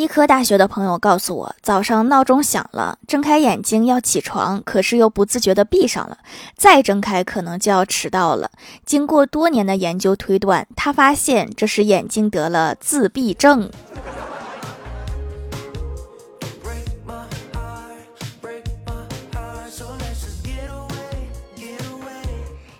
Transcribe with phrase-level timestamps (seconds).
[0.00, 6.16] 医科大学的朋友告诉我，早上闹钟响了，睁开眼睛要起床，可是又不自觉地闭上了，
[6.56, 8.50] 再睁开可能就要迟到了。
[8.86, 13.70] 经过多年的研究推断，他发现这是眼睛得了自闭症。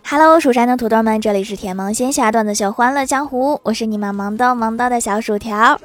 [0.05, 5.79] Hello，蜀山的土豆们，这里是甜萌仙侠段子秀欢乐江湖，我是你们萌到萌到的小薯条。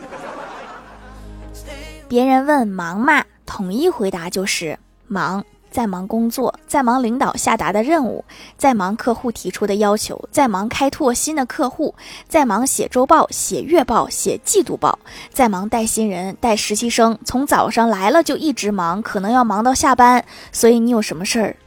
[2.16, 3.26] 别人问忙吗？
[3.46, 8.24] 统一回答就是忙，在忙工作，在忙领导下达的任务，
[8.58, 11.94] 在忙客户提出的要求，在忙开拓新的客户，
[12.30, 14.98] 在忙写周报、写月报、写季度报，
[15.34, 20.24] 在忙带新人、带实习生，从早上来了就一直忙，可能要忙到下班。
[20.54, 21.58] 所以你有什么事儿，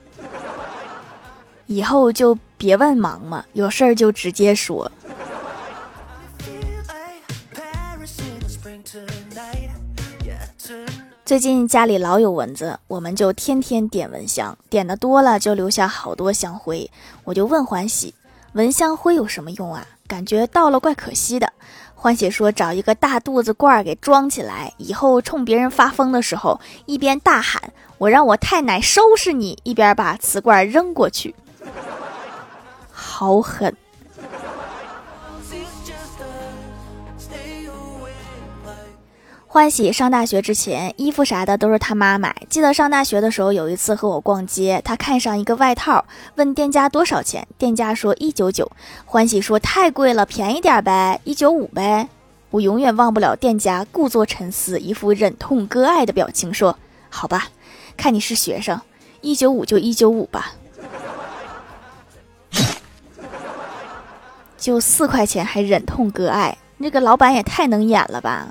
[1.66, 4.90] 以后就别问忙嘛，有事儿就直接说。
[11.28, 16.90] 最近家里老有蚊子，我们就天天点蚊香，点的多了就留下好多香灰。
[17.22, 18.14] 我就问欢喜，
[18.54, 19.86] 蚊香灰有什么用啊？
[20.06, 21.52] 感觉倒了怪可惜的。
[21.94, 31.34] 欢喜说，找一个大肚子罐儿给装起来，以后冲别人发疯的时候，一边大喊“我让我太奶收拾你”，一边把瓷罐扔过去，
[32.90, 33.76] 好狠。
[39.58, 42.32] 欢喜上大学之前，衣服啥的都是他妈买。
[42.48, 46.04] 记得上大学的时候，有一次和我逛街，他看上一个外套，
[46.36, 48.70] 问店家多少钱，店家说一九九。
[49.04, 52.08] 欢喜说太贵了，便宜点呗，一九五呗。
[52.50, 56.78] 我永远忘不了店家故作沉思，一副忍痛割爱的表情，说
[57.10, 57.48] 好吧，
[57.96, 58.80] 看你是学生，
[59.22, 60.52] 一九五就一九五吧，
[64.56, 68.46] 就四块钱还忍痛割爱，那个老板也太能演了吧。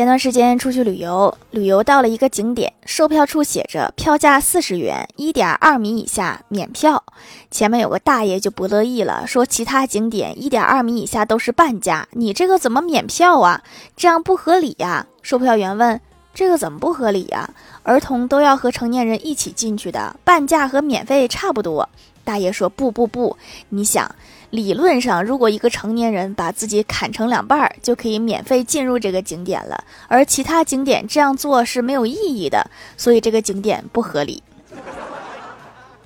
[0.00, 7.04] 前段时间出去旅游，旅游到了一个景点，售票处写着票价四十元，一点二米以下免票。
[7.50, 13.62] 前面有个大爷就不乐意了，说其他景点一点二米以下都是半价，你这个怎么免票啊？
[13.94, 15.06] 这样不合理呀！
[15.20, 16.00] 售票员问
[16.32, 17.50] ：“这个怎么不合理呀？
[17.82, 21.86] 儿童都要和成年人一起进去的，半价和免费差不多。”
[22.24, 23.36] 大爷说：“不不不，
[23.68, 24.10] 你想。”
[24.50, 29.84] 理论上，如果一个成年人把自己砍成两半儿，就可以免费进入这个景点了。
[30.08, 34.42] 而其他景点这样做是没有意义的，所以这个景点不合理。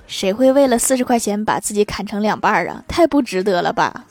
[0.07, 2.85] 谁会为了四十块钱把自己砍成两半儿啊？
[2.87, 4.05] 太不值得了吧！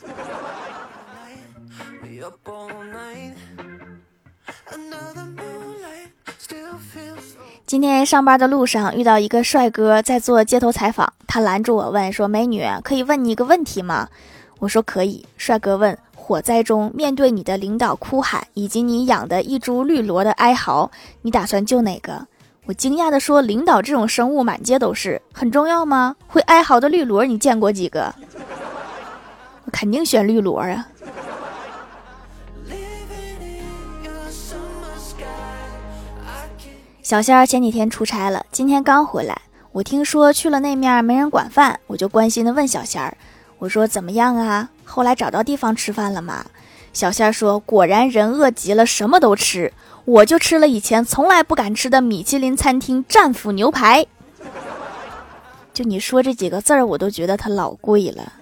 [7.66, 14.08] 今天上班的路上遇到一个帅哥在做街头采访，他拦住我问说：“美女，可以问你一个问题吗？”
[14.60, 20.90] 我说：“可以。”帅哥问：“火灾中面对你的领导哭喊，以及你养的一株绿萝的哀嚎，
[21.22, 22.26] 你打算救哪个？”
[22.66, 26.16] 我惊讶地说：“领导这种生物满街都是，很重要吗？
[26.26, 28.14] 会哀嚎的绿萝你见过几个？
[29.64, 30.88] 我肯定选绿萝啊。”
[37.04, 39.42] 小仙儿前几天出差了，今天刚回来。
[39.72, 43.14] 我听说去了那面没人管饭，我就关心的问小仙儿
[43.60, 44.70] ：“我说怎么样啊？
[44.86, 46.46] 后来找到地方吃饭了吗？”
[46.94, 49.70] 小仙儿说：“果然人饿极了什么都吃，
[50.06, 54.06] 我就吃了以前从来不敢吃的米其林餐厅战斧牛排。
[55.74, 58.32] ”就你说这几个字儿，我都觉得它老贵了。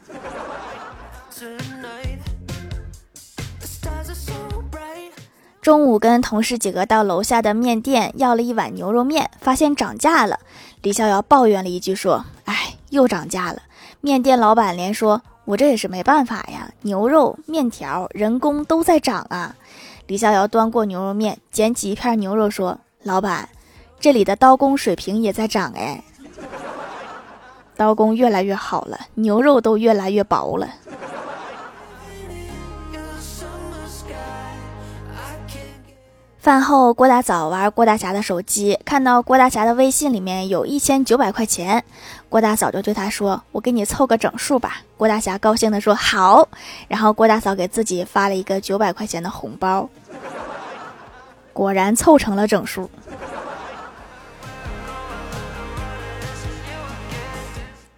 [5.62, 10.40] 中午跟同事几个到楼下的面店要了一碗牛肉面，发现涨价了。
[10.82, 13.62] 李逍遥抱怨了一句说：“哎，又涨价了。”
[14.02, 19.54] 面店老板连说：“我这也是没办法呀，牛肉、面条、人工都在涨啊。”
[20.08, 23.48] 李逍遥端过牛肉面，捡起一片牛肉说：“老板，
[24.00, 26.02] 这里的刀工水平也在涨哎，
[27.76, 30.68] 刀工越来越好了，牛肉都越来越薄了。”
[36.42, 41.84] 饭后，郭大嫂玩郭大侠的手机，看到郭大侠的微信里面有一千九百块钱，
[42.28, 46.48] 郭大嫂就对他说：“我给你凑个整数吧。”郭大侠高兴地说：“好。”
[46.88, 49.88] 然后郭大嫂给自己发了一个九百块钱的红包，
[51.52, 52.90] 果然凑成了整数。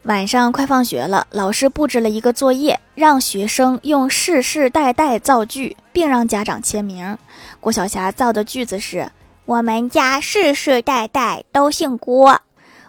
[0.05, 7.17] 晚上快放学了老师布置了一个作业让学生用世世代代造句并让家长签名。
[7.59, 9.11] 郭晓霞造的句子是
[9.47, 12.39] 我们家世世代代都姓郭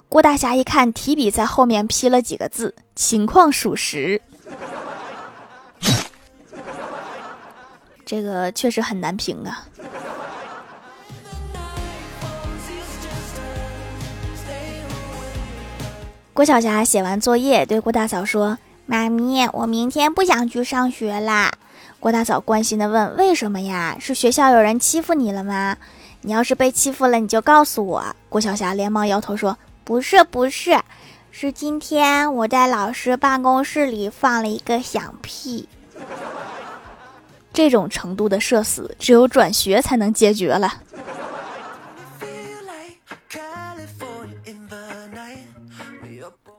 [0.09, 4.21] 郭大侠一看提笔在后面批了几个字情况属实。
[8.05, 9.65] 这个确实很难评啊。
[16.35, 21.49] 郭晓霞写完作业，对郭大嫂说：“妈咪，我明天不想去上学啦。”
[21.97, 23.95] 郭大嫂关心的问：“为什么呀？
[24.01, 25.77] 是学校有人欺负你了吗？
[26.23, 30.77] 你要是被欺负了，你就告诉我。”郭晓霞连忙摇头说：“不是，不是，
[31.31, 35.69] 是今天我在老师办公室里放了一个响屁。
[37.53, 40.81] 这种程度的社死，只有转学才能解决了。”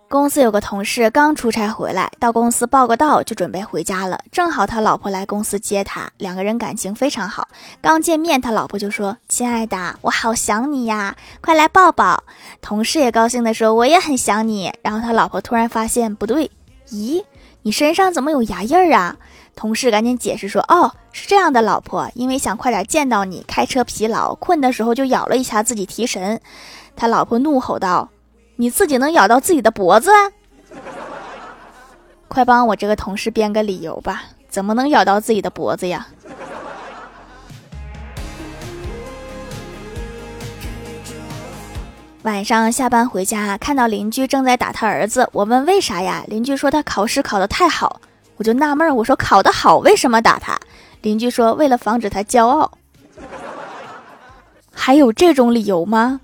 [0.08, 4.20] 公司有个同事刚出差回来，到公司报个到就准备回家了。
[4.31, 7.49] 正好他老婆来公司接他，两个人感情非常好。
[7.81, 12.23] 刚见面，他老婆就说：“亲爱的，我好想你呀，快来抱抱。”
[12.62, 16.53] 同事也高兴地说：“我也很想你。”然后他老婆突然发现不对，
[16.91, 17.25] 咦，
[17.62, 19.17] 你身上怎么有牙印儿啊？
[19.56, 26.41] 同事赶紧解释说：“哦，是这样的，老婆，因为想快点见到你，开车疲劳，困的时候就咬了一下自己提神。”
[26.94, 28.08] 他老婆怒吼道。
[28.58, 30.11] 你自己能咬到自己的脖子？
[32.26, 34.23] 快帮我这个同事编个理由吧！
[34.49, 36.06] 怎么能咬到自己的脖子呀？
[42.23, 46.25] 晚上下班回家，看到邻居正在打他儿子，我问为啥呀？
[46.26, 48.00] 邻居说他考试考得太好，
[48.38, 50.58] 我就纳闷，我说考得好为什么打他？
[51.03, 52.73] 邻居说为了防止他骄傲。
[54.73, 56.20] 还有这种理由吗？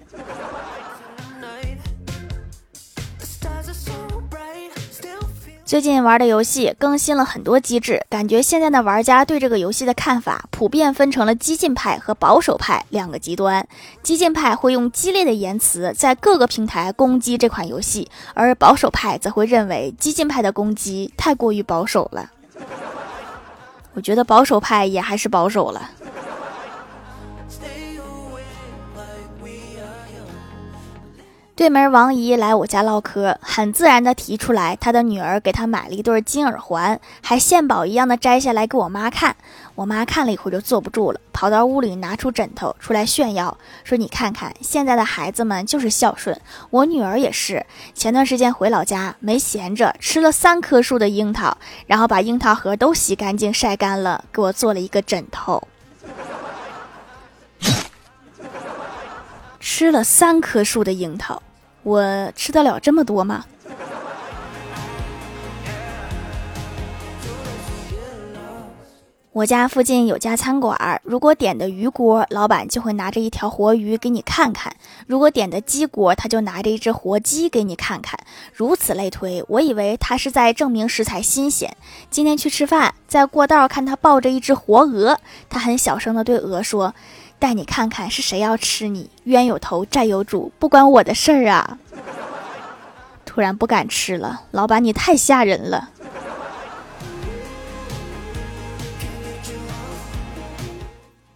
[5.73, 13.67] 最近玩的游戏更新了很多机制，感觉现在的玩家对这个游戏的看法普遍分成了激进派和保守派两个极端。
[14.03, 22.31] 激进派会用激烈的言辞在各个平台攻击这款游戏，而保守派则会认为激进派的攻击太过于保守了。
[23.97, 25.91] 我觉得保守派也还是保守了。
[31.63, 39.37] 对门王姨来我家唠嗑，很自然的提出来，她的女儿给她买了一对金耳环，还献宝一样的摘下来给我妈看。
[39.77, 46.37] 我妈看了一会儿就坐不住了，跑到屋里拿出枕头出来炫耀，说：“你看看现在的孩子们就是孝顺，
[46.71, 47.65] 我女儿也是。
[47.95, 51.57] 前段时间回老家没闲着，吃了三棵树的樱桃，
[51.87, 55.63] 然后把樱桃核都洗干净晒干了，给我做了一个枕头。
[59.63, 61.41] ”吃了三棵树的樱桃。
[61.83, 63.45] 我吃得了这么多吗？
[69.33, 74.71] 我家附近有家餐馆，如果点的鱼锅，老板就会拿着一条活鱼给你看看；
[75.07, 78.21] 如果点的鸡锅，他就拿着一只活鸡给你看看。
[78.53, 81.75] 如此类推，我以为他是在证明食材新鲜。
[82.11, 85.19] 今天去吃饭，在过道看他抱着一只活鹅，
[85.49, 86.95] 他很小声的对鹅说。
[87.43, 91.77] 带你看看是谁要吃你，冤有头债有主，不关我的事儿啊！
[93.25, 95.91] 突然不敢吃了，老板你太吓人了。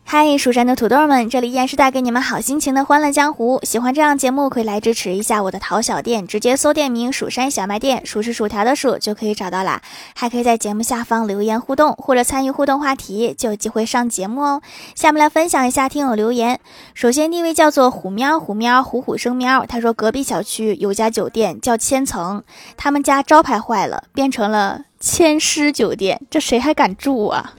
[0.09, 3.59] 嗨，蜀山的土豆们，这里依然是带给你们好心情的欢乐江湖。
[3.65, 9.83] 喜欢这样节目，可以来支持一下我的淘小店，直接搜店名“蜀山小卖店”，数是薯条的数就可以找到啦。
[10.15, 14.63] 还可以在节目下方留言互动，或者参与互动话题，就有机会上节目哦。
[14.95, 16.61] 下面来分享一下听友留言。
[16.95, 22.45] 首先第一位叫做虎喵虎喵虎虎生喵，他说隔壁小区有家酒店叫千层，
[22.77, 27.55] 他们家招牌坏了，变成了千狮酒店，这谁还敢住啊？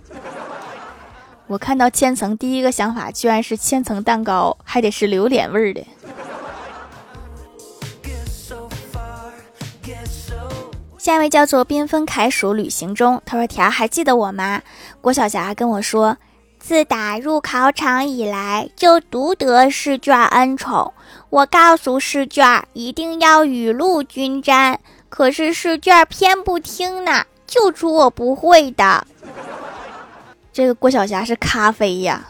[1.47, 5.81] 我看到千层，第一个想法居然是千层蛋糕，还得是榴莲味儿的。
[10.97, 14.61] 下一位叫做缤纷凯鼠旅行中，他说：“条还记得我吗？”
[14.99, 16.17] 郭晓霞跟我说
[16.59, 20.93] ：“自打入考场以来，就独得试卷恩宠。
[21.29, 24.77] 我告诉试卷一定要雨露均沾，
[25.07, 29.07] 可是试卷偏不听呢，就出我不会的。”
[30.57, 32.29] 这个郭晓霞是咖啡呀。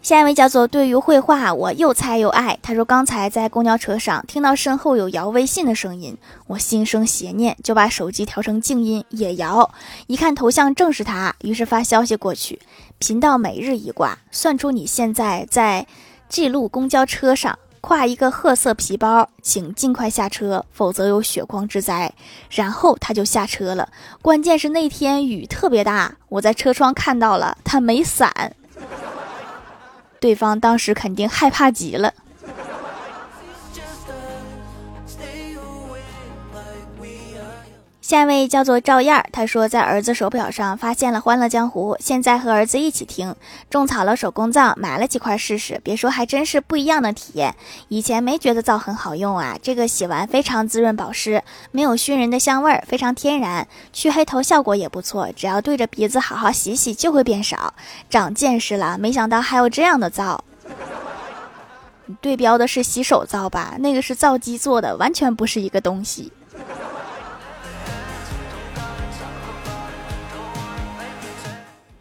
[0.00, 2.56] 下一位叫做对于绘画，我又猜又爱。
[2.62, 6.16] 他说刚才在公交车上听到身后有摇微信的声音，
[6.46, 9.68] 我心生邪念，就把手机调成静音也摇。
[10.06, 12.60] 一看头像正是他，于是发消息过去，
[13.00, 15.84] 频道每日一卦，算出你现在在
[16.28, 17.58] 记录公交车上。
[17.80, 22.12] 挎一个褐色皮包，请尽快下车，否则有血光之灾。
[22.50, 23.88] 然后他就下车了。
[24.20, 28.54] 关键是那天雨特别大，我在车窗看到了他没伞。
[30.20, 32.12] 对方当时肯定害怕极了。
[38.10, 43.36] 下一位叫做赵燕儿，他说在儿子手表上发现了《欢乐江湖》，现在和儿子一起听，
[43.70, 47.54] 种草了手工皂，买了几块试试，别说还真是不一样的体验。
[47.86, 51.40] 以前没觉得皂很好用啊，这个洗完非常滋润保湿，
[51.70, 55.28] 没有熏人的香味儿，非常天然，去黑头效果也不错。
[55.36, 57.72] 只要对着鼻子好好洗洗，就会变少。
[58.08, 60.42] 长见识了，没想到还有这样的皂。
[62.20, 63.76] 对标的是洗手皂吧？
[63.78, 66.32] 那个是皂基做的，完全不是一个东西。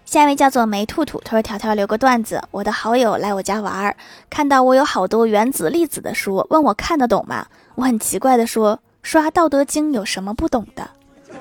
[0.09, 3.95] 下一位叫做梅兔兔，他说：“条条留个段子，我的好友来我家玩儿，
[4.27, 7.45] 看到我有好多原子粒子的书，问我看得懂吗？
[7.75, 10.89] 我很奇怪的说：刷《道德经》有什么不懂的？《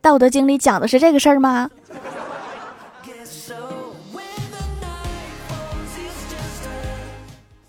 [0.00, 1.72] 道德经》里讲的是这个事儿吗？”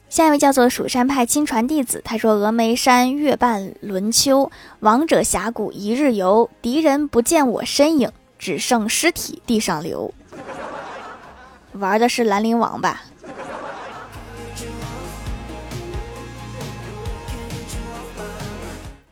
[0.08, 8.12] 下一位叫做蜀山派亲传弟子，他说：“峨眉山月半轮秋，王者峡谷一日游，敌人不见我身影。”
[8.46, 10.14] 只剩尸体地上流，
[11.72, 13.02] 玩的是兰陵王吧？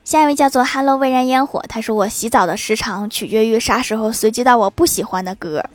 [0.03, 5.65] 下一位叫做 Hello 未燃烟火，他说我洗澡的时长取决于啥时候随机到我不喜欢的歌。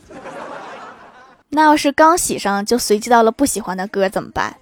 [1.49, 4.55] 那要是刚洗上就随机到了不喜欢的歌怎么办？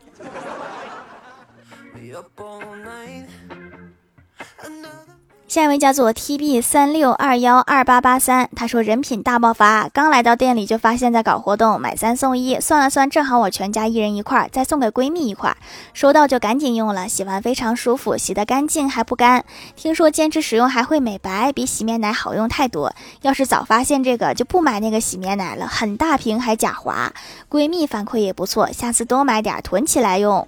[5.47, 15.55] 下一位叫做 T B 三六二幺二八八三，他说人品大爆发，刚来到店里就发现在搞活动，买三送一，算了算正好我全家一人一块儿，再送给闺蜜一块儿，
[15.93, 19.45] 收到就赶紧用了，洗完非常舒服，洗得干净还不干，
[19.77, 27.13] 听说坚持使用还会美白，比洗面奶好用太多，要是早发现这个就不买那个洗面奶了，很大瓶还假滑，
[27.49, 30.45] 闺蜜反馈也不错，下次多买点囤起来用。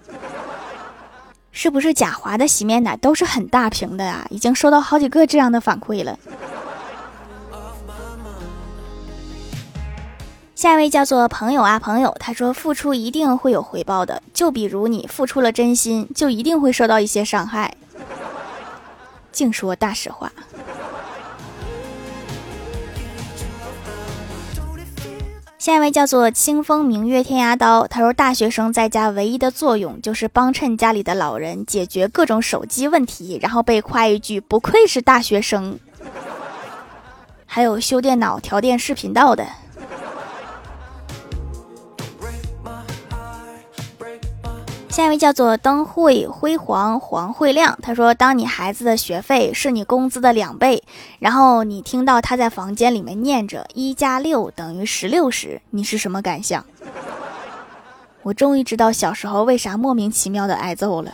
[1.62, 4.26] 是不是假滑的洗面奶都是很大瓶的啊？
[4.30, 6.18] 已经收到好几个这样的反馈了。
[10.56, 17.76] 下一位叫做朋友啊朋友，他说付出一定会有回报的，就比如你付出了真心，就一定会受到一些伤害。
[19.34, 20.32] 净说大实话。
[25.70, 35.80] 下一位叫做清风明月天涯刀，他说大学生在家唯一的作用就是帮衬家里的老人解决各种手机问题，然后被夸一句不愧是大学生。
[37.46, 39.46] 还有修电脑、调电视频道的。
[44.90, 50.84] 下一位叫做灯会辉煌黄慧亮，他说：“当你孩子的学费是你工资的两倍，
[51.20, 56.66] 然后你听到他在房间里面念着一加六等于十六时，你是什么感想？”
[58.24, 61.14] 我终于知道小时候为啥莫名其妙的挨揍了。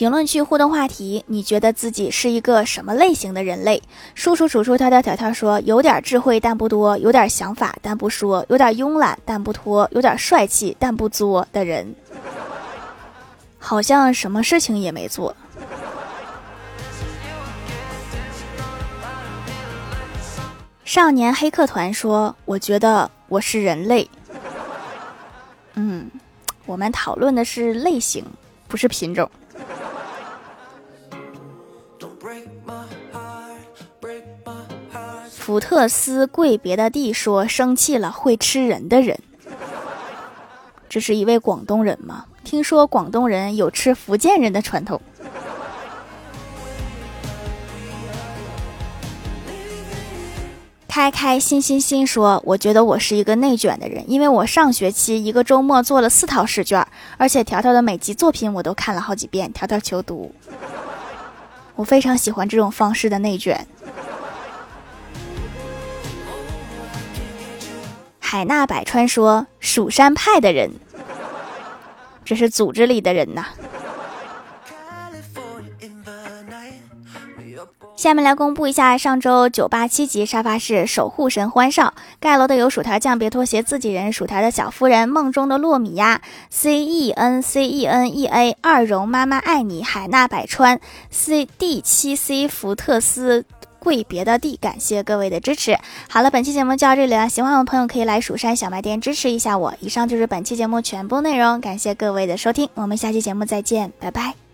[0.00, 3.82] 评论区互动话题：你觉得自己是一个什么类型的人类？
[4.14, 11.94] 叔叔、楚楚、条条、条条说：有点智慧但不多，有点想法但不说，有点慵懒但不拖，有点帅气但不作的人。
[13.58, 15.36] 好像什么事情也没做。
[20.86, 24.08] 少年黑客团说：我觉得我是人类。
[25.74, 26.10] 嗯，
[26.64, 28.24] 我们讨论的是类型，
[28.66, 29.30] 不是品种。
[35.50, 39.18] 福特斯跪别的地说生气了会吃人的人，
[40.88, 42.26] 这是一位广东人吗？
[42.44, 45.00] 听说广东人有吃福建人的传统。
[50.86, 60.32] 开开心心心说，我觉得我是一个内卷的人，因为我上学期一个周末做了四套试卷，而且条条的每集作品我都看了好几遍，条条求读。
[61.74, 63.66] 我非常喜欢这种方式的内卷。
[68.32, 70.70] 海纳百川说：“蜀山派的人，
[72.24, 73.46] 这是组织里的人呐。”
[77.96, 93.44] 下面来公布一下上周九八七级沙发是守护神欢少盖楼的有薯条酱别拖鞋自己人薯条的小夫人梦中的糯米鸭 C E N C E N E A 二荣妈妈爱你海纳百川 C D 七 C 福特斯。
[93.80, 95.76] 贵别的地，感谢各位的支持。
[96.08, 99.74] 好了，本期节目就到这里了，喜欢我的朋友可以来蜀山小卖店支持一下我。
[99.80, 104.49] 以上就是本期节目全部内容，感谢各位的收听，我们下期节目再见，拜拜。